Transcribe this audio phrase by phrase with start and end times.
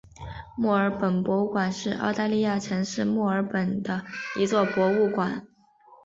[0.57, 4.03] 墨尔本博物馆是澳大利亚城市墨尔本的
[4.35, 5.45] 一座博物馆。